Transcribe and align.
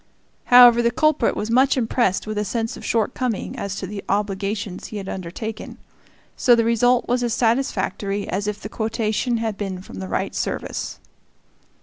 However, 0.45 0.81
the 0.81 0.89
culprit 0.89 1.35
was 1.35 1.51
much 1.51 1.77
impressed 1.77 2.25
with 2.25 2.39
a 2.39 2.43
sense 2.43 2.75
of 2.75 2.83
shortcoming 2.83 3.55
as 3.55 3.75
to 3.75 3.85
the 3.85 4.03
obligations 4.09 4.87
he 4.87 4.97
had 4.97 5.07
undertaken; 5.07 5.77
so 6.35 6.55
the 6.55 6.65
result 6.65 7.07
was 7.07 7.21
as 7.21 7.35
satisfactory 7.35 8.27
as 8.27 8.47
if 8.47 8.59
the 8.59 8.67
quotation 8.67 9.37
had 9.37 9.59
been 9.59 9.79
from 9.83 9.99
the 9.99 10.07
right 10.07 10.33
service. 10.33 10.97